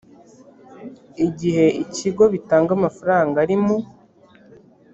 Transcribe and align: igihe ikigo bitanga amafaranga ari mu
igihe 1.27 1.65
ikigo 1.83 2.23
bitanga 2.33 2.71
amafaranga 2.77 3.35
ari 3.43 3.55
mu 3.63 3.77